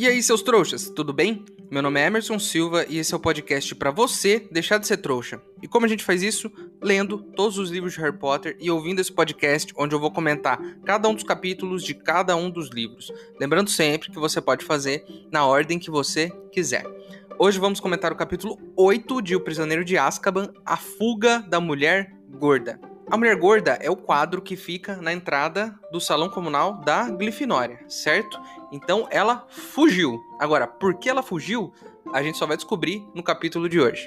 [0.00, 1.44] E aí, seus trouxas, tudo bem?
[1.70, 4.96] Meu nome é Emerson Silva e esse é o podcast para você deixar de ser
[4.96, 5.42] trouxa.
[5.62, 6.50] E como a gente faz isso?
[6.80, 10.58] Lendo todos os livros de Harry Potter e ouvindo esse podcast onde eu vou comentar
[10.86, 13.12] cada um dos capítulos de cada um dos livros.
[13.38, 16.86] Lembrando sempre que você pode fazer na ordem que você quiser.
[17.38, 22.10] Hoje vamos comentar o capítulo 8 de O Prisioneiro de Azkaban, A Fuga da Mulher
[22.38, 22.80] Gorda.
[23.10, 27.80] A Mulher Gorda é o quadro que fica na entrada do salão comunal da Glifinória,
[27.88, 28.40] certo?
[28.72, 30.22] Então ela fugiu.
[30.38, 31.72] Agora, por que ela fugiu?
[32.12, 34.06] A gente só vai descobrir no capítulo de hoje.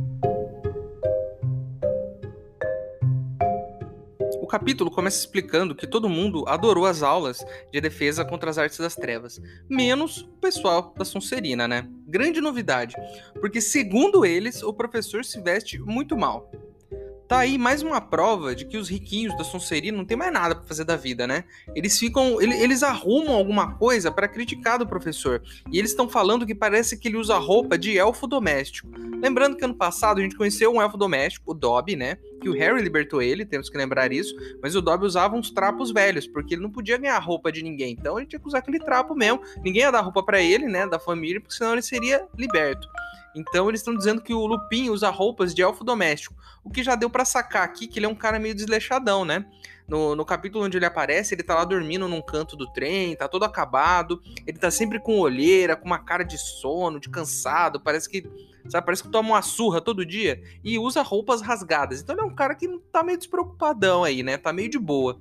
[4.51, 8.97] Capítulo começa explicando que todo mundo adorou as aulas de defesa contra as artes das
[8.97, 11.87] trevas, menos o pessoal da Sonserina, né?
[12.05, 12.97] Grande novidade,
[13.39, 16.51] porque segundo eles, o professor se veste muito mal.
[17.29, 20.53] Tá aí mais uma prova de que os riquinhos da Sonserina não tem mais nada
[20.53, 21.45] para fazer da vida, né?
[21.73, 25.41] Eles ficam, eles arrumam alguma coisa para criticar do professor.
[25.71, 28.89] E eles estão falando que parece que ele usa roupa de elfo doméstico.
[29.21, 32.17] Lembrando que ano passado a gente conheceu um elfo doméstico, o Dobby, né?
[32.41, 34.35] Que o Harry libertou ele, temos que lembrar isso.
[34.61, 37.93] Mas o Dobby usava uns trapos velhos, porque ele não podia ganhar roupa de ninguém.
[37.93, 39.41] Então ele tinha que usar aquele trapo mesmo.
[39.63, 40.87] Ninguém ia dar roupa para ele, né?
[40.87, 42.87] Da família, porque senão ele seria liberto.
[43.35, 46.35] Então eles estão dizendo que o Lupin usa roupas de elfo doméstico.
[46.63, 49.45] O que já deu para sacar aqui que ele é um cara meio desleixadão, né?
[49.87, 53.27] No, no, capítulo onde ele aparece, ele tá lá dormindo num canto do trem, tá
[53.27, 54.21] todo acabado.
[54.47, 57.79] Ele tá sempre com olheira, com uma cara de sono, de cansado.
[57.79, 58.23] Parece que,
[58.69, 60.41] sabe, parece que toma uma surra todo dia.
[60.63, 62.01] E usa roupas rasgadas.
[62.01, 64.37] Então ele é um cara que tá meio despreocupadão aí, né?
[64.37, 65.19] Tá meio de boa.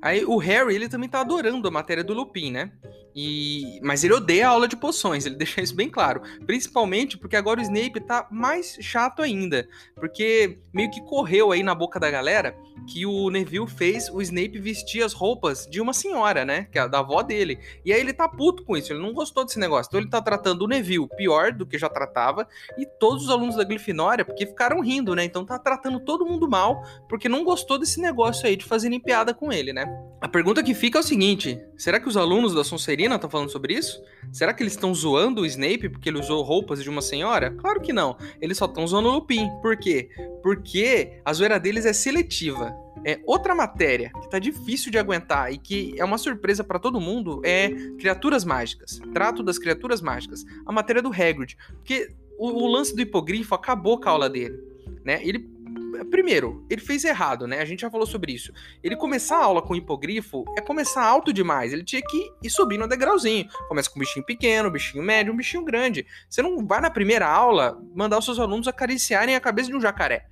[0.00, 2.72] Aí o Harry, ele também tá adorando a matéria do Lupin, né?
[3.18, 6.20] E, mas ele odeia a aula de poções, ele deixa isso bem claro.
[6.46, 9.66] Principalmente porque agora o Snape tá mais chato ainda.
[9.94, 12.54] Porque meio que correu aí na boca da galera
[12.86, 16.68] que o Neville fez o Snape vestir as roupas de uma senhora, né?
[16.70, 17.58] Que é da avó dele.
[17.84, 19.88] E aí ele tá puto com isso, ele não gostou desse negócio.
[19.88, 22.46] Então ele tá tratando o Neville pior do que já tratava.
[22.76, 25.24] E todos os alunos da Grifinória, porque ficaram rindo, né?
[25.24, 29.32] Então tá tratando todo mundo mal, porque não gostou desse negócio aí de fazerem piada
[29.32, 29.86] com ele, né?
[30.20, 33.50] A pergunta que fica é o seguinte: será que os alunos da Sonserina estão falando
[33.50, 34.02] sobre isso?
[34.32, 37.50] Será que eles estão zoando o Snape porque ele usou roupas de uma senhora?
[37.50, 38.16] Claro que não.
[38.40, 39.48] Eles só estão zoando o Lupin.
[39.62, 40.08] Por quê?
[40.42, 42.74] Porque a zoeira deles é seletiva.
[43.04, 47.00] É outra matéria que tá difícil de aguentar e que é uma surpresa para todo
[47.00, 49.00] mundo é criaturas mágicas.
[49.12, 50.44] Trato das criaturas mágicas.
[50.66, 52.08] A matéria do Hagrid, porque
[52.38, 54.58] o, o lance do hipogrifo acabou com a aula dele,
[55.04, 55.20] né?
[55.22, 55.55] Ele
[56.04, 57.60] Primeiro, ele fez errado, né?
[57.60, 58.52] A gente já falou sobre isso.
[58.82, 61.72] Ele começar a aula com hipogrifo é começar alto demais.
[61.72, 63.48] Ele tinha que ir subindo um degrauzinho.
[63.68, 66.06] Começa com um bichinho pequeno, um bichinho médio, um bichinho grande.
[66.28, 69.80] Você não vai na primeira aula mandar os seus alunos acariciarem a cabeça de um
[69.80, 70.26] jacaré.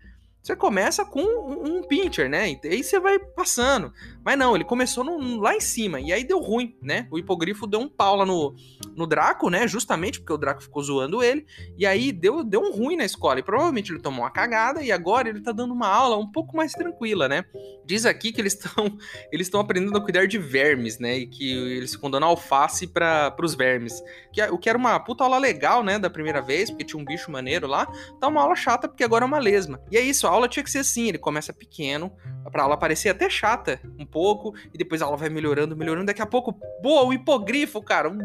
[0.45, 2.51] Você começa com um, um pincher, né?
[2.51, 3.91] E aí você vai passando.
[4.25, 6.01] Mas não, ele começou no, lá em cima.
[6.01, 7.07] E aí deu ruim, né?
[7.11, 8.55] O hipogrifo deu um pau lá no,
[8.97, 9.69] no Draco, né?
[9.69, 11.45] Justamente porque o Draco ficou zoando ele.
[11.77, 13.39] E aí deu, deu um ruim na escola.
[13.41, 14.83] E provavelmente ele tomou uma cagada.
[14.83, 17.45] E agora ele tá dando uma aula um pouco mais tranquila, né?
[17.85, 18.97] Diz aqui que eles estão
[19.31, 21.19] eles estão aprendendo a cuidar de vermes, né?
[21.19, 24.03] E que eles ficam dando alface para os vermes.
[24.33, 25.99] Que, o que era uma puta aula legal, né?
[25.99, 27.87] Da primeira vez, porque tinha um bicho maneiro lá.
[28.19, 29.81] Tá uma aula chata porque agora é uma lesma.
[29.91, 31.09] E é isso, a aula tinha que ser assim.
[31.09, 32.11] Ele começa pequeno,
[32.51, 36.07] pra aula parecer até chata um pouco, e depois a aula vai melhorando, melhorando.
[36.07, 38.21] Daqui a pouco, pô, o hipogrifo, cara, um,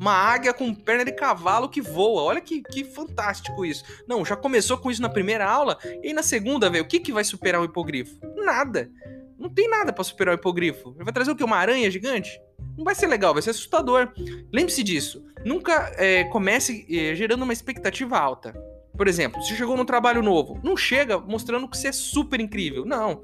[0.00, 2.22] uma águia com perna de cavalo que voa.
[2.22, 3.82] Olha que, que fantástico isso.
[4.06, 7.12] Não, já começou com isso na primeira aula, e na segunda, velho, o que, que
[7.12, 8.20] vai superar o hipogrifo?
[8.36, 8.88] Nada.
[9.36, 10.94] Não tem nada para superar o hipogrifo.
[10.98, 11.42] Vai trazer o quê?
[11.42, 12.40] Uma aranha gigante?
[12.78, 14.12] Não vai ser legal, vai ser assustador.
[14.52, 15.24] Lembre-se disso.
[15.44, 18.54] Nunca é, comece é, gerando uma expectativa alta.
[18.96, 22.84] Por exemplo, se chegou num trabalho novo, não chega mostrando que você é super incrível.
[22.84, 23.22] Não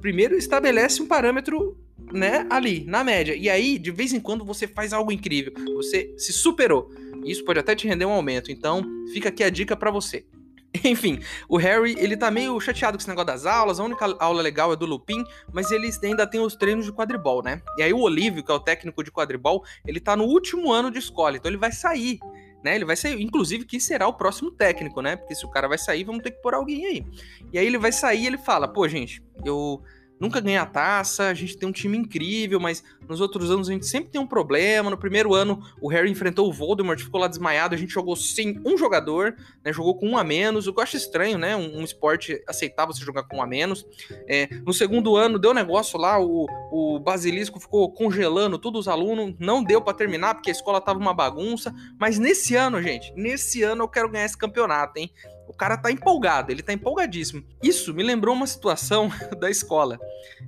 [0.00, 1.76] primeiro estabelece um parâmetro,
[2.12, 3.34] né, ali, na média.
[3.34, 5.52] E aí, de vez em quando, você faz algo incrível.
[5.76, 6.90] Você se superou.
[7.24, 8.50] Isso pode até te render um aumento.
[8.50, 8.82] Então,
[9.12, 10.24] fica aqui a dica para você.
[10.84, 14.40] Enfim, o Harry, ele tá meio chateado com esse negócio das aulas, a única aula
[14.40, 17.60] legal é do Lupin, mas ele ainda tem os treinos de quadribol, né?
[17.76, 20.90] E aí o Olívio, que é o técnico de quadribol, ele tá no último ano
[20.90, 22.20] de escola, então ele vai sair
[22.62, 22.74] né?
[22.74, 25.16] Ele vai sair, inclusive, quem será o próximo técnico, né?
[25.16, 27.06] Porque se o cara vai sair, vamos ter que pôr alguém aí.
[27.52, 29.82] E aí ele vai sair e ele fala: pô, gente, eu
[30.20, 33.72] nunca ganhei a taça, a gente tem um time incrível, mas nos outros anos a
[33.72, 34.90] gente sempre tem um problema.
[34.90, 38.60] No primeiro ano, o Harry enfrentou o Voldemort, ficou lá desmaiado, a gente jogou sem
[38.64, 39.34] um jogador,
[39.64, 39.72] né?
[39.72, 41.56] Jogou com um a menos, o que eu acho estranho, né?
[41.56, 43.86] Um, um esporte aceitável você jogar com um a menos.
[44.28, 49.34] É, no segundo ano, deu negócio lá, o, o Basilisco ficou congelando todos os alunos,
[49.38, 51.74] não deu para terminar, porque a escola tava uma bagunça.
[51.98, 55.10] Mas nesse ano, gente, nesse ano eu quero ganhar esse campeonato, hein?
[55.50, 57.42] O cara tá empolgado, ele tá empolgadíssimo.
[57.60, 59.98] Isso me lembrou uma situação da escola.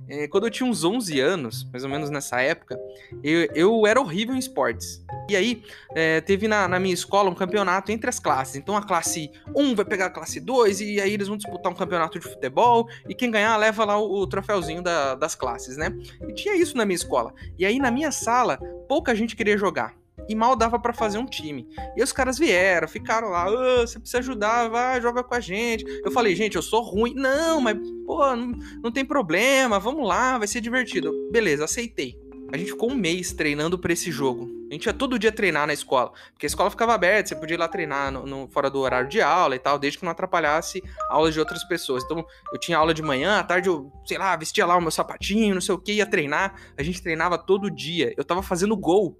[0.07, 2.79] É, quando eu tinha uns 11 anos, mais ou menos nessa época,
[3.21, 5.03] eu, eu era horrível em esportes.
[5.29, 5.61] E aí,
[5.93, 8.55] é, teve na, na, minha escola um campeonato entre as classes.
[8.55, 11.75] Então a classe 1 vai pegar a classe 2, e aí eles vão disputar um
[11.75, 15.93] campeonato de futebol, e quem ganhar leva lá o, o troféuzinho da, das classes, né?
[16.29, 17.33] E tinha isso na minha escola.
[17.59, 18.57] E aí, na minha sala,
[18.87, 21.67] pouca gente queria jogar e mal dava para fazer um time.
[21.95, 25.85] E os caras vieram, ficaram lá, oh, você precisa ajudar, vai, joga com a gente.
[26.03, 27.13] Eu falei, gente, eu sou ruim.
[27.15, 28.53] Não, mas, pô, não,
[28.83, 31.11] não tem problema, vamos lá, vai ser divertido.
[31.31, 32.23] Beleza, aceitei.
[32.53, 34.47] A gente ficou um mês treinando para esse jogo.
[34.69, 37.55] A gente ia todo dia treinar na escola, porque a escola ficava aberta, você podia
[37.55, 40.11] ir lá treinar no, no, fora do horário de aula e tal, desde que não
[40.11, 42.03] atrapalhasse aulas de outras pessoas.
[42.03, 44.91] Então, eu tinha aula de manhã, à tarde eu, sei lá, vestia lá o meu
[44.91, 46.53] sapatinho, não sei o que, ia treinar.
[46.77, 48.13] A gente treinava todo dia.
[48.15, 49.17] Eu tava fazendo gol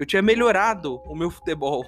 [0.00, 1.84] eu tinha melhorado o meu futebol.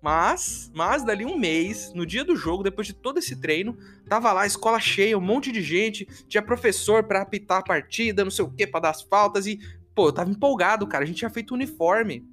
[0.00, 3.76] Mas, mas dali um mês, no dia do jogo, depois de todo esse treino,
[4.08, 8.30] tava lá, escola cheia, um monte de gente, tinha professor para apitar a partida, não
[8.30, 9.58] sei o que, para dar as faltas e,
[9.94, 11.04] pô, eu tava empolgado, cara.
[11.04, 12.26] A gente tinha feito uniforme.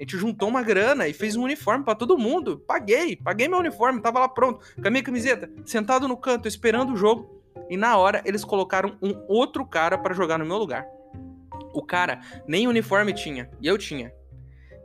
[0.00, 2.58] A gente juntou uma grana e fez um uniforme para todo mundo.
[2.66, 6.94] Paguei, paguei meu uniforme, tava lá pronto, com a minha camiseta, sentado no canto, esperando
[6.94, 7.42] o jogo.
[7.68, 10.86] E na hora eles colocaram um outro cara para jogar no meu lugar.
[11.74, 14.12] O cara nem uniforme tinha, e eu tinha.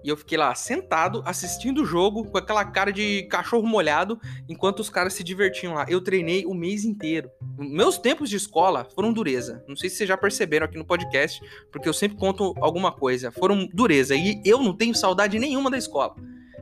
[0.04, 4.80] E eu fiquei lá sentado, assistindo o jogo, com aquela cara de cachorro molhado, enquanto
[4.80, 5.86] os caras se divertiam lá.
[5.90, 7.30] Eu treinei o mês inteiro.
[7.58, 9.64] Meus tempos de escola foram dureza.
[9.68, 11.42] Não sei se vocês já perceberam aqui no podcast,
[11.72, 13.32] porque eu sempre conto alguma coisa.
[13.32, 14.16] Foram dureza.
[14.16, 16.16] E eu não tenho saudade nenhuma da escola.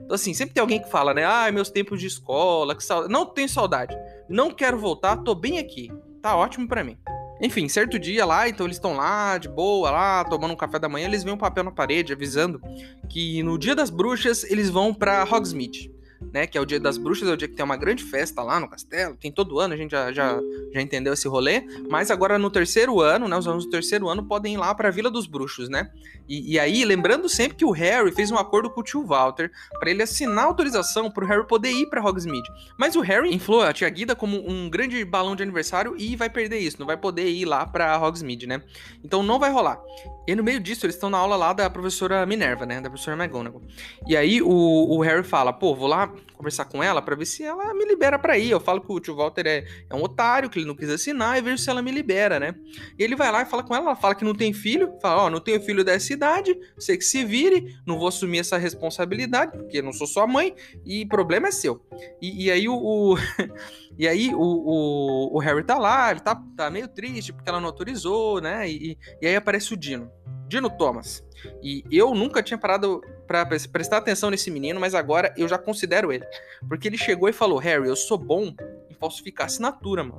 [0.07, 1.25] Então, assim, sempre tem alguém que fala, né?
[1.25, 3.11] Ah, meus tempos de escola, que saudade.
[3.11, 3.95] Não tenho saudade.
[4.29, 5.91] Não quero voltar, tô bem aqui.
[6.21, 6.97] Tá ótimo para mim.
[7.41, 10.89] Enfim, certo dia lá, então eles estão lá, de boa, lá, tomando um café da
[10.89, 12.61] manhã, eles veem um papel na parede avisando
[13.09, 15.96] que no dia das bruxas eles vão para Hogsmeade
[16.33, 16.47] né?
[16.47, 18.59] Que é o dia das bruxas, é o dia que tem uma grande festa lá
[18.59, 19.15] no castelo.
[19.15, 20.39] Tem todo ano, a gente já, já,
[20.73, 21.63] já entendeu esse rolê.
[21.89, 23.37] Mas agora no terceiro ano, né?
[23.37, 25.91] Os alunos do terceiro ano podem ir lá pra Vila dos Bruxos, né?
[26.27, 29.51] E, e aí, lembrando sempre que o Harry fez um acordo com o tio Walter
[29.79, 32.49] para ele assinar autorização pro Harry poder ir pra Hogsmeade.
[32.77, 36.29] Mas o Harry inflou a tia Guida como um grande balão de aniversário e vai
[36.29, 38.61] perder isso, não vai poder ir lá pra Hogsmeade, né?
[39.03, 39.79] Então não vai rolar.
[40.27, 42.81] E no meio disso, eles estão na aula lá da professora Minerva, né?
[42.81, 43.61] Da professora McGonagall.
[44.05, 47.43] E aí o, o Harry fala, pô, vou lá conversar com ela para ver se
[47.43, 48.51] ela me libera para ir.
[48.51, 51.37] Eu falo que o tio Walter é, é um otário, que ele não quis assinar,
[51.37, 52.53] e vejo se ela me libera, né?
[52.97, 55.23] E ele vai lá e fala com ela, ela fala que não tem filho, fala,
[55.23, 58.57] ó, oh, não tenho filho dessa idade, você que se vire, não vou assumir essa
[58.57, 60.53] responsabilidade, porque eu não sou sua mãe,
[60.85, 61.81] e problema é seu.
[62.21, 63.17] E, e aí o, o
[63.97, 67.59] e aí o, o, o, Harry tá lá, ele tá, tá meio triste porque ela
[67.59, 68.69] não autorizou, né?
[68.69, 70.11] E, e aí aparece o Dino.
[70.47, 71.23] Dino Thomas.
[71.61, 76.11] E eu nunca tinha parado para prestar atenção nesse menino, mas agora eu já considero
[76.11, 76.25] ele.
[76.67, 78.53] Porque ele chegou e falou: Harry, eu sou bom
[78.89, 80.17] em falsificar assinatura, mano.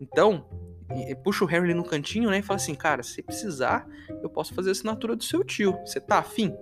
[0.00, 0.46] Então,
[1.22, 2.38] puxa o Harry no cantinho, né?
[2.38, 3.86] E fala assim: Cara, se precisar,
[4.22, 5.78] eu posso fazer a assinatura do seu tio.
[5.84, 6.54] Você tá afim?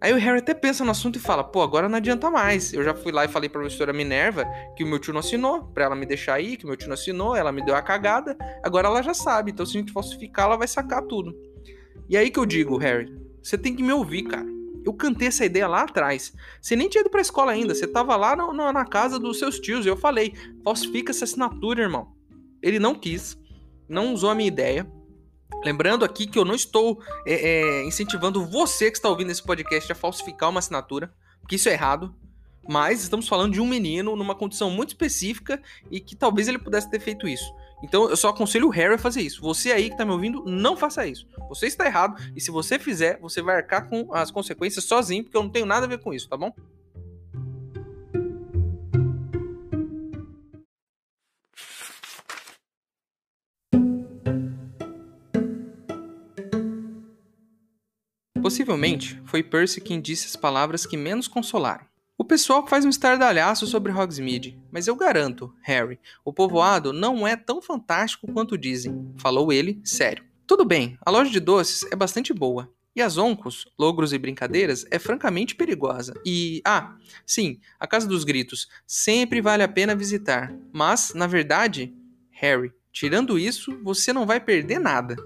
[0.00, 2.72] Aí o Harry até pensa no assunto e fala: Pô, agora não adianta mais.
[2.72, 5.64] Eu já fui lá e falei pra professora Minerva que o meu tio não assinou,
[5.64, 7.82] pra ela me deixar aí, que o meu tio não assinou, ela me deu a
[7.82, 8.36] cagada.
[8.62, 9.50] Agora ela já sabe.
[9.50, 11.36] Então, se a gente falsificar, ela vai sacar tudo.
[12.08, 14.46] E aí que eu digo, Harry, você tem que me ouvir, cara.
[14.84, 16.32] Eu cantei essa ideia lá atrás.
[16.60, 17.74] Você nem tinha ido pra escola ainda.
[17.74, 18.34] Você tava lá
[18.72, 19.84] na casa dos seus tios.
[19.84, 20.32] Eu falei:
[20.64, 22.08] falsifica essa assinatura, irmão.
[22.62, 23.38] Ele não quis.
[23.86, 24.90] Não usou a minha ideia.
[25.64, 29.90] Lembrando aqui que eu não estou é, é, incentivando você que está ouvindo esse podcast
[29.92, 32.14] a falsificar uma assinatura, porque isso é errado.
[32.68, 36.90] Mas estamos falando de um menino numa condição muito específica e que talvez ele pudesse
[36.90, 37.52] ter feito isso.
[37.82, 39.40] Então eu só aconselho o Harry a fazer isso.
[39.42, 41.26] Você aí que tá me ouvindo, não faça isso.
[41.48, 45.36] Você está errado e se você fizer, você vai arcar com as consequências sozinho, porque
[45.36, 46.54] eu não tenho nada a ver com isso, tá bom?
[58.70, 61.84] Possivelmente foi Percy quem disse as palavras que menos consolaram.
[62.16, 67.34] O pessoal faz um estardalhaço sobre Hogsmeade, mas eu garanto, Harry, o povoado não é
[67.34, 70.22] tão fantástico quanto dizem, falou ele, sério.
[70.46, 72.72] Tudo bem, a loja de doces é bastante boa.
[72.94, 76.14] E as oncos, logros e brincadeiras é francamente perigosa.
[76.24, 76.94] E, ah,
[77.26, 80.54] sim, a Casa dos Gritos sempre vale a pena visitar.
[80.72, 81.92] Mas, na verdade,
[82.30, 85.16] Harry, tirando isso, você não vai perder nada.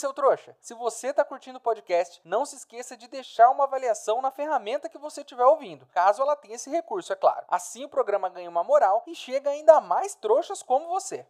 [0.00, 0.56] Seu trouxa!
[0.58, 4.88] Se você tá curtindo o podcast, não se esqueça de deixar uma avaliação na ferramenta
[4.88, 7.44] que você estiver ouvindo, caso ela tenha esse recurso, é claro.
[7.48, 11.26] Assim o programa ganha uma moral e chega ainda mais trouxas como você.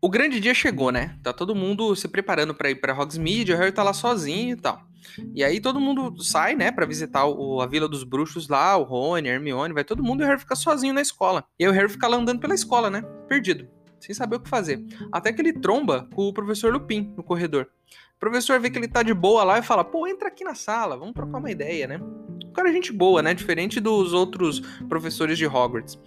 [0.00, 1.18] O grande dia chegou, né?
[1.20, 4.56] Tá todo mundo se preparando para ir para Hogsmeade, o Harry tá lá sozinho e
[4.56, 4.91] tal.
[5.34, 8.82] E aí todo mundo sai, né, para visitar o, a Vila dos Bruxos lá, o
[8.82, 11.44] Rony, a Hermione, vai todo mundo e o Harry fica sozinho na escola.
[11.58, 13.68] E aí o Harry fica lá andando pela escola, né, perdido,
[14.00, 14.84] sem saber o que fazer.
[15.10, 17.68] Até que ele tromba com o professor Lupin no corredor.
[18.16, 20.54] O professor vê que ele tá de boa lá e fala: pô, entra aqui na
[20.54, 22.00] sala, vamos trocar uma ideia, né?
[22.44, 23.34] O cara é gente boa, né?
[23.34, 25.98] Diferente dos outros professores de Hogwarts.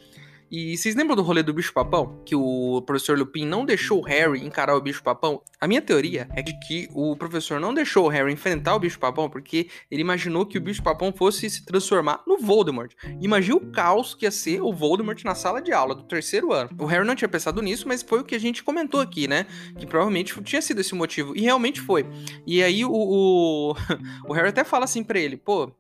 [0.51, 2.21] E vocês lembram do rolê do bicho-papão?
[2.25, 5.41] Que o professor Lupin não deixou o Harry encarar o bicho-papão?
[5.59, 9.29] A minha teoria é de que o professor não deixou o Harry enfrentar o bicho-papão
[9.29, 12.91] porque ele imaginou que o bicho-papão fosse se transformar no Voldemort.
[13.19, 16.69] Imagina o caos que ia ser o Voldemort na sala de aula do terceiro ano.
[16.79, 19.47] O Harry não tinha pensado nisso, mas foi o que a gente comentou aqui, né?
[19.77, 21.35] Que provavelmente tinha sido esse motivo.
[21.35, 22.05] E realmente foi.
[22.45, 23.75] E aí o, o,
[24.29, 25.71] o Harry até fala assim para ele, pô,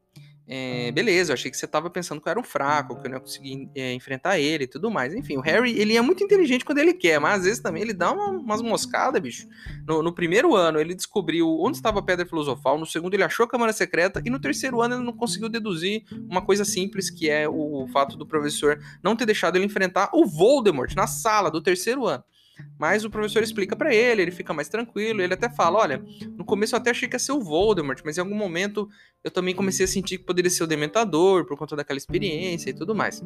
[0.47, 3.09] é, beleza, eu achei que você tava pensando que eu era um fraco, que eu
[3.09, 5.13] não ia conseguir é, enfrentar ele e tudo mais.
[5.15, 7.93] Enfim, o Harry, ele é muito inteligente quando ele quer, mas às vezes também ele
[7.93, 9.47] dá uma, umas moscadas, bicho.
[9.87, 13.45] No, no, primeiro ano, ele descobriu onde estava a Pedra Filosofal, no segundo, ele achou
[13.45, 17.27] a Câmara Secreta, e no terceiro ano, ele não conseguiu deduzir uma coisa simples, que
[17.27, 21.49] é o, o fato do professor não ter deixado ele enfrentar o Voldemort na sala
[21.49, 22.23] do terceiro ano.
[22.77, 26.03] Mas o professor explica para ele, ele fica mais tranquilo, ele até fala: olha,
[26.37, 28.89] no começo eu até achei que ia ser o Voldemort, mas em algum momento
[29.23, 32.73] eu também comecei a sentir que poderia ser o Dementador, por conta daquela experiência e
[32.73, 33.23] tudo mais.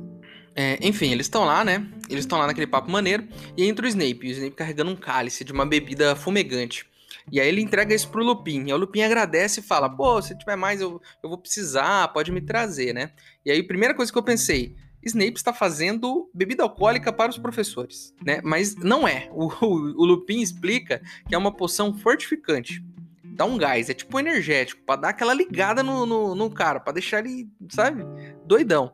[0.55, 1.87] É, enfim, eles estão lá, né?
[2.09, 5.43] Eles estão lá naquele papo maneiro, e entra o Snape, o Snape carregando um cálice
[5.43, 6.85] de uma bebida fumegante.
[7.31, 8.67] E aí ele entrega isso pro Lupin.
[8.67, 12.31] E o Lupin agradece e fala: pô, se tiver mais, eu, eu vou precisar, pode
[12.31, 13.11] me trazer, né?
[13.45, 17.37] E aí, a primeira coisa que eu pensei Snape está fazendo bebida alcoólica para os
[17.37, 18.41] professores, né?
[18.43, 19.29] Mas não é.
[19.31, 22.83] O, o, o Lupin explica que é uma poção fortificante.
[23.23, 26.93] Dá um gás, é tipo energético, para dar aquela ligada no, no, no cara, para
[26.93, 28.03] deixar ele, sabe,
[28.45, 28.93] doidão.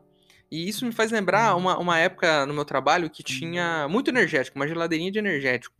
[0.50, 4.56] E isso me faz lembrar uma, uma época no meu trabalho que tinha muito energético,
[4.56, 5.74] uma geladeirinha de energético.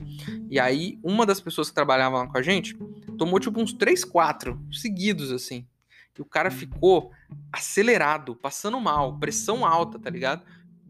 [0.50, 2.76] E aí, uma das pessoas que trabalhava lá com a gente
[3.16, 5.64] tomou tipo uns 3, 4 seguidos, assim.
[6.18, 7.10] E o cara ficou
[7.52, 10.42] acelerado, passando mal, pressão alta, tá ligado?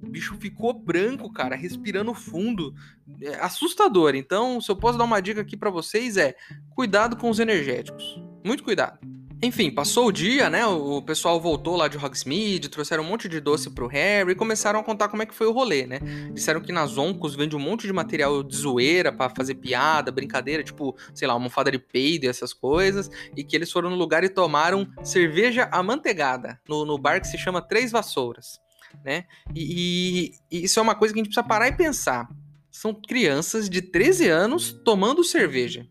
[0.03, 2.75] O bicho ficou branco, cara, respirando fundo.
[3.23, 4.15] É assustador.
[4.15, 6.37] Então, se eu posso dar uma dica aqui para vocês é:
[6.71, 8.21] cuidado com os energéticos.
[8.45, 9.16] Muito cuidado.
[9.43, 10.65] Enfim, passou o dia, né?
[10.65, 14.81] O pessoal voltou lá de Hogsmeade, trouxeram um monte de doce pro Harry e começaram
[14.81, 16.01] a contar como é que foi o rolê, né?
[16.33, 20.63] Disseram que nas Oncos vende um monte de material de zoeira para fazer piada, brincadeira,
[20.63, 24.25] tipo, sei lá, almofada de peido e essas coisas, e que eles foram no lugar
[24.25, 28.59] e tomaram cerveja amanteigada no, no bar que se chama Três Vassouras,
[29.05, 29.27] né?
[29.55, 32.27] E, e, e isso é uma coisa que a gente precisa parar e pensar.
[32.71, 35.87] São crianças de 13 anos tomando cerveja.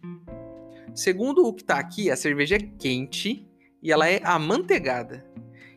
[0.95, 3.45] Segundo o que tá aqui, a cerveja é quente
[3.83, 5.25] e ela é amanteigada.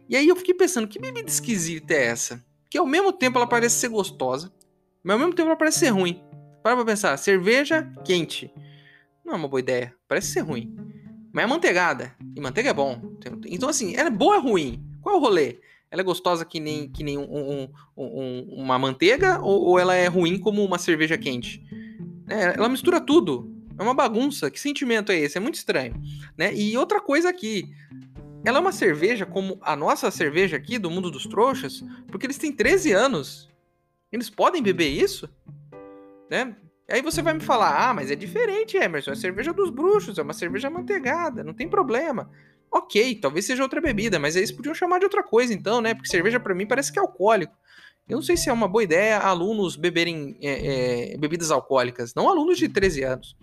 [0.08, 2.44] E aí eu fiquei pensando, que bebida esquisita é essa?
[2.70, 4.52] Que ao mesmo tempo ela parece ser gostosa,
[5.02, 6.22] mas ao mesmo tempo ela parece ser ruim.
[6.62, 8.50] Para pra pensar, cerveja quente.
[9.24, 10.74] Não é uma boa ideia, parece ser ruim.
[11.32, 13.18] Mas é manteigada, e manteiga é bom.
[13.46, 14.82] Então assim, ela é boa ou ruim?
[15.02, 15.58] Qual é o rolê?
[15.90, 19.94] Ela é gostosa que nem, que nem um, um, um, uma manteiga ou, ou, ela
[19.94, 21.62] é ruim como uma cerveja quente?
[22.28, 23.57] É, ela mistura tudo.
[23.78, 24.50] É uma bagunça.
[24.50, 25.38] Que sentimento é esse?
[25.38, 25.94] É muito estranho,
[26.36, 26.52] né?
[26.54, 27.70] E outra coisa aqui,
[28.44, 32.38] ela é uma cerveja como a nossa cerveja aqui do mundo dos trouxas, porque eles
[32.38, 33.48] têm 13 anos.
[34.10, 35.28] Eles podem beber isso?
[36.30, 36.56] Né?
[36.90, 40.22] Aí você vai me falar: "Ah, mas é diferente, Emerson, é cerveja dos bruxos, é
[40.22, 42.30] uma cerveja manteigada, não tem problema".
[42.70, 45.94] OK, talvez seja outra bebida, mas eles podiam chamar de outra coisa então, né?
[45.94, 47.56] Porque cerveja para mim parece que é alcoólico.
[48.08, 52.28] Eu não sei se é uma boa ideia alunos beberem é, é, bebidas alcoólicas, não
[52.28, 53.36] alunos de 13 anos.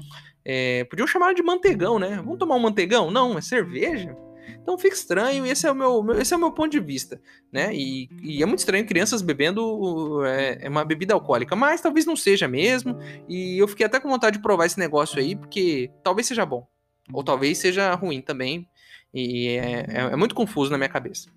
[0.43, 2.17] É, podiam chamar de manteigão, né?
[2.17, 3.12] Vamos tomar um manteigão?
[3.12, 4.15] Não, é cerveja.
[4.62, 7.69] Então fica estranho, esse é o meu, esse é o meu ponto de vista, né?
[7.72, 12.15] E, e é muito estranho crianças bebendo é, é, uma bebida alcoólica, mas talvez não
[12.15, 12.98] seja mesmo.
[13.29, 16.67] E eu fiquei até com vontade de provar esse negócio aí, porque talvez seja bom,
[17.13, 18.67] ou talvez seja ruim também.
[19.13, 21.29] E é, é, é muito confuso na minha cabeça.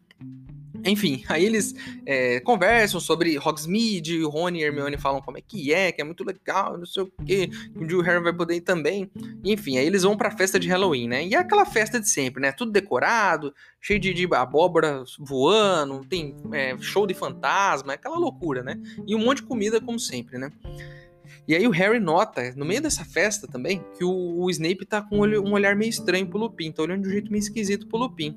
[0.85, 1.75] Enfim, aí eles
[2.07, 6.05] é, conversam sobre Hogsmeade, o Rony e Hermione falam como é que é, que é
[6.05, 9.11] muito legal, não sei o quê, que o Harry vai poder ir também.
[9.45, 11.27] Enfim, aí eles vão pra festa de Halloween, né?
[11.27, 12.53] E é aquela festa de sempre, né?
[12.53, 18.63] Tudo decorado, cheio de, de abóbora voando, tem é, show de fantasma, é aquela loucura,
[18.63, 18.81] né?
[19.07, 20.51] E um monte de comida, como sempre, né?
[21.47, 25.03] E aí o Harry nota, no meio dessa festa também, que o, o Snape tá
[25.03, 27.99] com um olhar meio estranho pro Lupin, tá olhando de um jeito meio esquisito pro
[27.99, 28.37] Lupin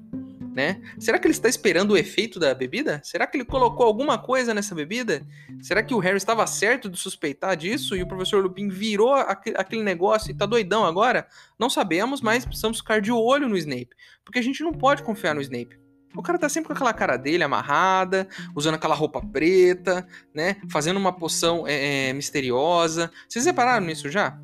[0.53, 0.81] né?
[1.00, 3.01] Será que ele está esperando o efeito da bebida?
[3.03, 5.25] Será que ele colocou alguma coisa nessa bebida?
[5.62, 9.84] Será que o Harry estava certo de suspeitar disso e o professor Lupin virou aquele
[9.84, 11.27] negócio e tá doidão agora?
[11.58, 13.89] Não sabemos, mas precisamos ficar de olho no Snape,
[14.25, 15.79] porque a gente não pode confiar no Snape.
[16.13, 20.58] O cara tá sempre com aquela cara dele amarrada, usando aquela roupa preta, né?
[20.70, 23.10] Fazendo uma poção é, é, misteriosa.
[23.29, 24.38] Vocês repararam nisso já?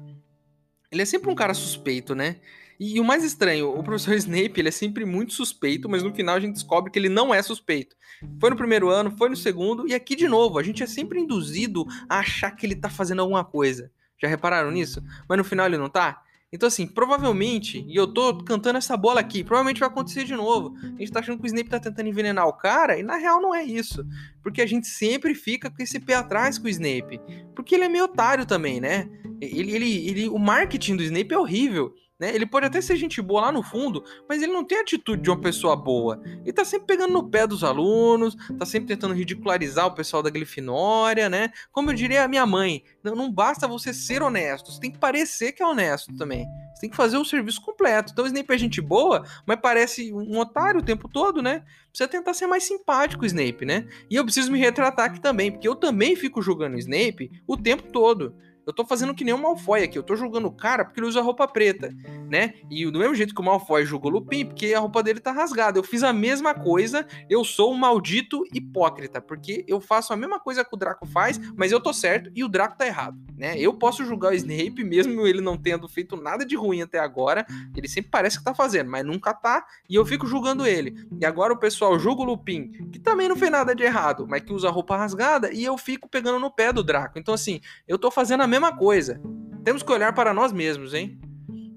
[0.90, 2.38] Ele é sempre um cara suspeito, né?
[2.80, 6.36] E, o mais estranho, o professor Snape, ele é sempre muito suspeito, mas no final
[6.36, 7.96] a gente descobre que ele não é suspeito.
[8.40, 11.20] Foi no primeiro ano, foi no segundo, e aqui de novo, a gente é sempre
[11.20, 13.92] induzido a achar que ele tá fazendo alguma coisa.
[14.22, 15.04] Já repararam nisso?
[15.28, 16.24] Mas no final ele não tá?
[16.52, 20.76] Então, assim, provavelmente, e eu tô cantando essa bola aqui, provavelmente vai acontecer de novo.
[20.82, 23.42] A gente tá achando que o Snape tá tentando envenenar o cara, e na real
[23.42, 24.06] não é isso.
[24.42, 27.20] Porque a gente sempre fica com esse pé atrás com o Snape.
[27.54, 29.10] Porque ele é meio otário também, né?
[29.42, 31.94] Ele, ele, ele, o marketing do Snape é horrível.
[32.20, 32.34] Né?
[32.34, 35.22] Ele pode até ser gente boa lá no fundo, mas ele não tem a atitude
[35.22, 36.20] de uma pessoa boa.
[36.26, 40.30] Ele tá sempre pegando no pé dos alunos, tá sempre tentando ridicularizar o pessoal da
[40.30, 41.52] Grifinória, né?
[41.72, 44.98] Como eu diria a minha mãe, não, não basta você ser honesto, você tem que
[44.98, 46.48] parecer que é honesto também.
[46.74, 48.12] Você tem que fazer o serviço completo.
[48.12, 51.64] Então o Snape é gente boa, mas parece um otário o tempo todo, né?
[51.90, 53.88] Precisa tentar ser mais simpático o Snape, né?
[54.10, 57.58] E eu preciso me retratar aqui também, porque eu também fico julgando o Snape o
[57.58, 58.36] tempo todo.
[58.68, 59.98] Eu tô fazendo que nem o Malfoy aqui.
[59.98, 61.90] Eu tô julgando o cara porque ele usa roupa preta,
[62.30, 62.56] né?
[62.70, 65.32] E do mesmo jeito que o Malfoy julgou o Lupin, porque a roupa dele tá
[65.32, 65.80] rasgada.
[65.80, 67.08] Eu fiz a mesma coisa.
[67.30, 71.40] Eu sou um maldito hipócrita, porque eu faço a mesma coisa que o Draco faz,
[71.56, 73.58] mas eu tô certo e o Draco tá errado, né?
[73.60, 77.46] Eu posso julgar o Snape, mesmo ele não tendo feito nada de ruim até agora.
[77.76, 79.66] Ele sempre parece que tá fazendo, mas nunca tá.
[79.88, 81.08] E eu fico julgando ele.
[81.22, 84.42] E agora o pessoal julga o Lupin, que também não fez nada de errado, mas
[84.42, 87.20] que usa roupa rasgada, e eu fico pegando no pé do Draco.
[87.20, 89.22] Então, assim, eu tô fazendo a mesma coisa.
[89.64, 91.20] Temos que olhar para nós mesmos, hein?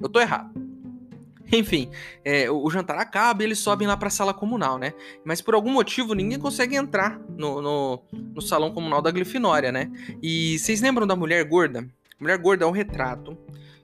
[0.00, 0.69] Eu tô errado.
[1.52, 1.90] Enfim,
[2.24, 4.92] é, o jantar acaba e eles sobem lá para a sala comunal, né?
[5.24, 9.90] Mas por algum motivo ninguém consegue entrar no, no, no, salão comunal da Glifinória, né?
[10.22, 11.80] E vocês lembram da mulher gorda?
[11.80, 13.36] A mulher gorda é um retrato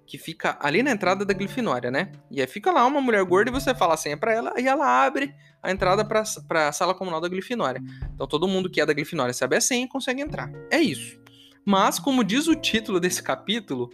[0.07, 2.13] que fica ali na entrada da Glifinória, né?
[2.31, 4.69] E aí fica lá uma mulher gorda e você fala a senha pra ela e
[4.69, 7.83] ela abre a entrada pra, pra sala comunal da Glifinória.
[8.15, 10.51] Então todo mundo que é da Glifinória sabe a senha e consegue entrar.
[10.71, 11.19] É isso.
[11.65, 13.91] Mas, como diz o título desse capítulo,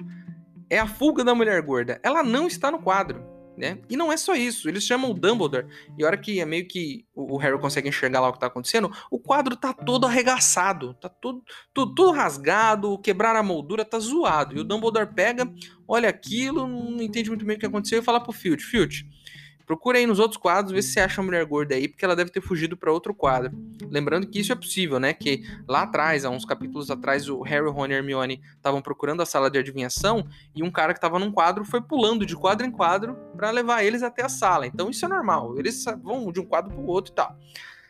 [0.69, 1.99] é a fuga da mulher gorda.
[2.03, 3.25] Ela não está no quadro.
[3.57, 3.79] Né?
[3.89, 5.67] E não é só isso, eles chamam o Dumbledore,
[5.99, 8.47] e a hora que é meio que o Harry consegue enxergar lá o que tá
[8.47, 13.99] acontecendo, o quadro tá todo arregaçado, tá todo, tudo, tudo rasgado, quebrar a moldura, tá
[13.99, 14.57] zoado.
[14.57, 15.53] E o Dumbledore pega,
[15.87, 19.07] olha aquilo, não entende muito bem o que aconteceu e fala pro Filch, Filch,
[19.67, 22.17] Procura aí nos outros quadros, vê se você acha a mulher gorda aí, porque ela
[22.17, 23.53] deve ter fugido para outro quadro.
[23.91, 25.13] Lembrando que isso é possível, né?
[25.13, 29.27] Que lá atrás, há uns capítulos atrás, o Harry, Ron e Hermione estavam procurando a
[29.27, 32.71] sala de adivinhação e um cara que estava num quadro foi pulando de quadro em
[32.71, 34.67] quadro para levar eles até a sala.
[34.67, 35.59] Então isso é normal.
[35.59, 37.37] Eles vão de um quadro pro outro e tal.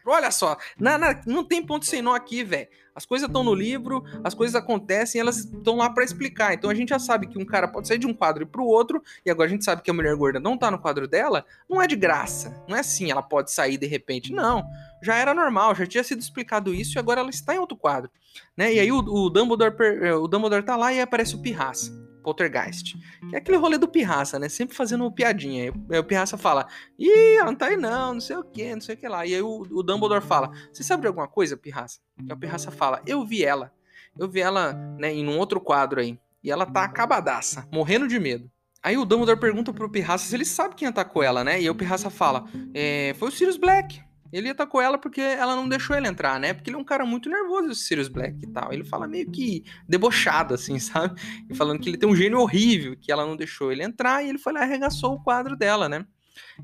[0.06, 2.68] Olha só, na, na, não tem ponto sem nó aqui, velho.
[2.94, 6.52] As coisas estão no livro, as coisas acontecem, elas estão lá para explicar.
[6.52, 8.66] Então a gente já sabe que um cara pode sair de um quadro para o
[8.66, 11.44] outro, e agora a gente sabe que a mulher gorda não tá no quadro dela,
[11.68, 12.62] não é de graça.
[12.68, 14.32] Não é assim, ela pode sair de repente.
[14.32, 14.64] Não.
[15.02, 18.10] Já era normal, já tinha sido explicado isso e agora ela está em outro quadro.
[18.56, 18.74] Né?
[18.74, 19.74] E aí o, o, Dumbledore,
[20.12, 21.90] o Dumbledore tá lá e aparece o Pirraça.
[22.22, 22.96] Poltergeist.
[23.28, 24.48] Que é aquele rolê do Pirraça, né?
[24.48, 25.72] Sempre fazendo piadinha.
[25.90, 26.66] Aí o Pirraça fala:
[26.98, 29.26] Ih, ela não tá aí não, não sei o que, não sei o que lá.
[29.26, 32.00] E aí o, o Dumbledore fala: Você sabe de alguma coisa, Pirraça?
[32.26, 33.72] E o Pirraça fala: Eu vi ela.
[34.18, 36.18] Eu vi ela, né, em um outro quadro aí.
[36.44, 38.50] E ela tá acabadaça, morrendo de medo.
[38.82, 41.54] Aí o Dumbledore pergunta pro Pirraça se ele sabe quem atacou ela, né?
[41.54, 44.02] E aí o Pirraça fala: é, Foi o Sirius Black.
[44.32, 46.54] Ele atacou ela porque ela não deixou ele entrar, né?
[46.54, 48.72] Porque ele é um cara muito nervoso, o Sirius Black e tal.
[48.72, 51.20] Ele fala meio que debochado, assim, sabe?
[51.50, 54.28] E falando que ele tem um gênio horrível, que ela não deixou ele entrar, e
[54.30, 56.06] ele foi lá e arregaçou o quadro dela, né?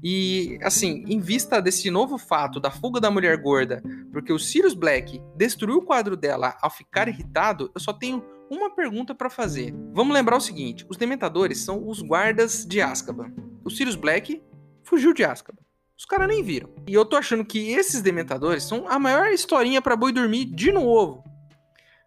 [0.02, 4.74] E, assim, em vista desse novo fato da fuga da mulher gorda, porque o Sirius
[4.74, 9.74] Black destruiu o quadro dela ao ficar irritado, eu só tenho uma pergunta para fazer.
[9.92, 13.32] Vamos lembrar o seguinte: os Dementadores são os guardas de Azkaban.
[13.64, 14.42] O Sirius Black
[14.84, 15.67] fugiu de Azkaban.
[15.98, 16.70] Os caras nem viram.
[16.86, 20.70] E eu tô achando que esses dementadores são a maior historinha para boi dormir de
[20.70, 21.24] novo.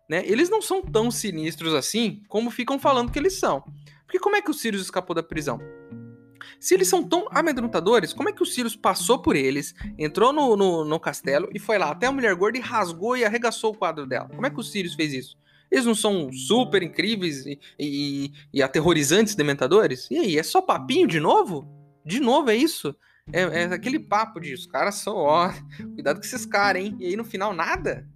[0.10, 0.24] Né?
[0.26, 3.62] Eles não são tão sinistros assim como ficam falando que eles são.
[4.06, 5.60] Porque como é que o Sirius escapou da prisão?
[6.58, 10.56] Se eles são tão amedrontadores, como é que o Sirius passou por eles, entrou no,
[10.56, 13.78] no, no, castelo e foi lá até a mulher gorda e rasgou e arregaçou o
[13.78, 14.30] quadro dela?
[14.30, 15.38] Como é que o Sirius fez isso?
[15.70, 20.10] Eles não são super incríveis e, e, e aterrorizantes dementadores?
[20.10, 21.68] E aí, é só papinho de novo?
[22.06, 22.96] De novo, é isso?
[23.32, 25.52] É, é aquele papo de os caras são, ó,
[25.96, 26.96] cuidado com esses caras, hein?
[27.00, 28.08] E aí no final, nada?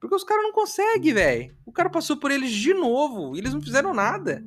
[0.00, 1.56] Porque os caras não conseguem, velho.
[1.64, 4.44] O cara passou por eles de novo e eles não fizeram nada.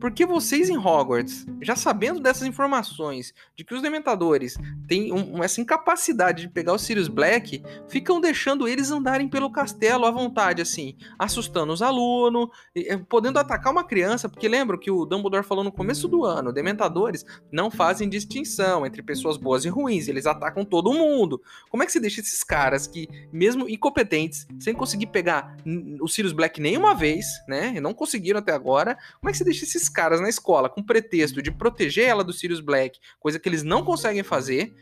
[0.00, 4.56] Porque vocês em Hogwarts, já sabendo dessas informações, de que os Dementadores
[4.88, 10.06] têm um, essa incapacidade de pegar o Sirius Black, ficam deixando eles andarem pelo castelo
[10.06, 15.04] à vontade, assim, assustando os alunos, eh, podendo atacar uma criança, porque lembram que o
[15.04, 20.08] Dumbledore falou no começo do ano, Dementadores não fazem distinção entre pessoas boas e ruins,
[20.08, 21.42] eles atacam todo mundo.
[21.68, 25.56] Como é que você deixa esses caras que, mesmo incompetentes, sem conseguir pegar
[26.00, 29.64] o Sirius Black nenhuma vez, né, não conseguiram até agora, como é que você deixa
[29.64, 33.62] esses caras na escola com pretexto de proteger ela do Sirius Black, coisa que eles
[33.62, 34.74] não conseguem fazer,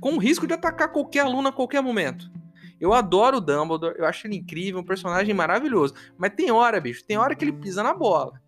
[0.00, 2.30] com o risco de atacar qualquer aluno a qualquer momento.
[2.80, 5.94] Eu adoro o Dumbledore, eu acho ele incrível, um personagem maravilhoso.
[6.16, 8.40] Mas tem hora, bicho, tem hora que ele pisa na bola.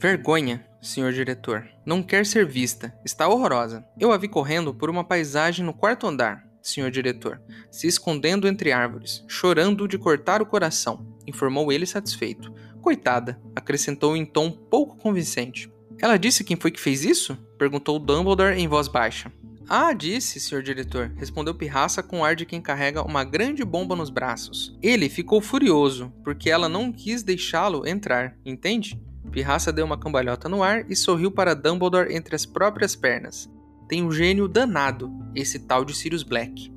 [0.00, 1.68] Vergonha, senhor diretor.
[1.84, 2.90] Não quer ser vista.
[3.04, 3.84] Está horrorosa.
[3.98, 7.38] Eu a vi correndo por uma paisagem no quarto andar, senhor diretor,
[7.70, 12.50] se escondendo entre árvores, chorando de cortar o coração, informou ele satisfeito.
[12.80, 15.70] Coitada, acrescentou em tom pouco convincente.
[16.00, 17.36] Ela disse quem foi que fez isso?
[17.58, 19.30] perguntou Dumbledore em voz baixa.
[19.68, 23.94] Ah, disse, senhor diretor, respondeu Pirraça com o ar de quem carrega uma grande bomba
[23.94, 24.74] nos braços.
[24.82, 28.98] Ele ficou furioso, porque ela não quis deixá-lo entrar, entende?
[29.30, 33.48] Pirraça deu uma cambalhota no ar e sorriu para Dumbledore entre as próprias pernas.
[33.88, 36.72] Tem um gênio danado, esse tal de Sirius Black.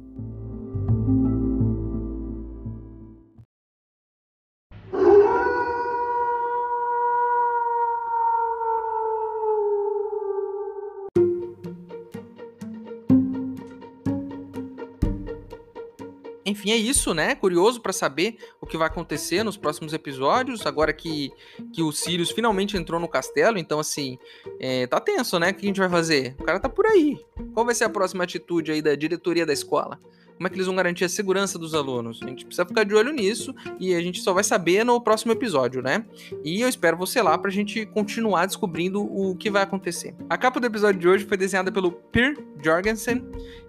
[16.63, 17.35] Enfim, é isso, né?
[17.35, 21.29] Curioso para saber o que vai acontecer nos próximos episódios, agora que,
[21.73, 23.57] que o Sirius finalmente entrou no castelo.
[23.57, 24.17] Então, assim,
[24.61, 25.49] é, tá tenso, né?
[25.49, 26.37] O que a gente vai fazer?
[26.39, 27.19] O cara tá por aí.
[27.53, 29.99] Qual vai ser a próxima atitude aí da diretoria da escola?
[30.35, 32.21] como é que eles vão garantir a segurança dos alunos.
[32.21, 35.31] A gente precisa ficar de olho nisso e a gente só vai saber no próximo
[35.31, 36.05] episódio, né?
[36.43, 40.13] E eu espero você lá pra gente continuar descobrindo o que vai acontecer.
[40.29, 43.25] A capa do episódio de hoje foi desenhada pelo Per Jorgensen.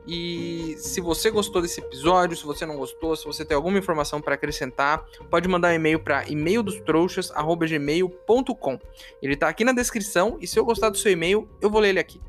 [0.06, 4.20] E se você gostou desse episódio, se você não gostou, se você tem alguma informação
[4.20, 8.78] para acrescentar, pode mandar um e-mail para e-maildostrouxas@gmail.com.
[9.22, 11.90] Ele tá aqui na descrição e se eu gostar do seu e-mail, eu vou ler
[11.90, 12.20] ele aqui.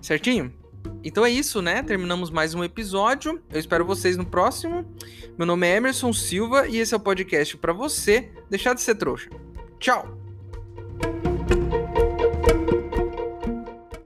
[0.00, 0.61] Certinho?
[1.04, 1.82] Então é isso, né?
[1.82, 3.42] Terminamos mais um episódio.
[3.52, 4.86] Eu espero vocês no próximo.
[5.36, 8.94] Meu nome é Emerson Silva e esse é o podcast para você deixar de ser
[8.94, 9.28] trouxa.
[9.78, 10.21] Tchau!